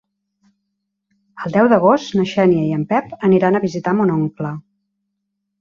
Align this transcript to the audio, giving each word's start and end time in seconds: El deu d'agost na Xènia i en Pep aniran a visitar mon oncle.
El 1.43 1.53
deu 1.57 1.69
d'agost 1.73 2.17
na 2.21 2.25
Xènia 2.33 2.63
i 2.71 2.73
en 2.79 2.87
Pep 2.95 3.13
aniran 3.29 3.59
a 3.61 3.65
visitar 3.69 3.97
mon 4.01 4.15
oncle. 4.19 4.57